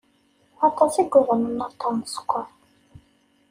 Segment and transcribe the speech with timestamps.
[0.67, 2.47] Aṭas i yuḍnen aṭṭan n sskeṛ.